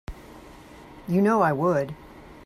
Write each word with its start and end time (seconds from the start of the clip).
You 1.07 1.21
know 1.21 1.43
I 1.43 1.51
would. 1.53 1.93